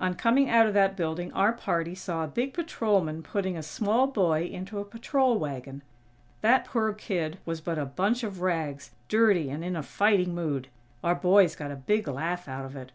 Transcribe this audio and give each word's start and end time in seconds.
On 0.00 0.14
coming 0.16 0.50
out 0.50 0.66
of 0.66 0.74
that 0.74 0.96
building 0.96 1.32
our 1.34 1.52
party 1.52 1.94
saw 1.94 2.24
a 2.24 2.26
big 2.26 2.52
patrolman 2.52 3.22
putting 3.22 3.56
a 3.56 3.62
small 3.62 4.08
boy 4.08 4.42
into 4.46 4.80
a 4.80 4.84
patrol 4.84 5.38
wagon. 5.38 5.82
That 6.40 6.64
poor 6.64 6.92
kid 6.92 7.38
was 7.44 7.60
but 7.60 7.78
a 7.78 7.86
bunch 7.86 8.24
of 8.24 8.40
rags, 8.40 8.90
dirty, 9.08 9.50
and 9.50 9.62
in 9.64 9.76
a 9.76 9.82
fighting 9.84 10.34
mood. 10.34 10.66
Our 11.04 11.14
boys 11.14 11.54
got 11.54 11.70
a 11.70 11.76
big 11.76 12.08
laugh 12.08 12.48
out 12.48 12.64
of 12.64 12.74
it. 12.74 12.90